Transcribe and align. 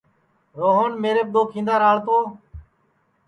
روہن 0.59 0.91
میریپ 1.01 1.27
دؔو 1.33 1.41
کھیندا 1.51 1.75
راݪ 1.81 1.97
تو 2.05 2.17